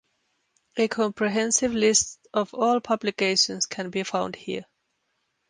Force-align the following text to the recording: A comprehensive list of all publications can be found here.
A 0.77 0.87
comprehensive 0.87 1.73
list 1.75 2.27
of 2.33 2.55
all 2.55 2.79
publications 2.79 3.67
can 3.67 3.91
be 3.91 4.01
found 4.01 4.35
here. 4.35 4.65